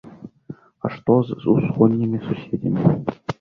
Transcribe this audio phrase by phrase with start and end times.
[0.87, 2.89] А што з усходнімі суседзямі?